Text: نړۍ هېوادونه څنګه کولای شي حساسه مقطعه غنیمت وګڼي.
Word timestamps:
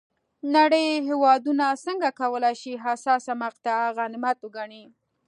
نړۍ 0.55 0.87
هېوادونه 1.09 1.65
څنګه 1.85 2.09
کولای 2.21 2.55
شي 2.61 2.73
حساسه 2.85 3.33
مقطعه 3.43 3.87
غنیمت 3.97 4.37
وګڼي. 4.41 4.83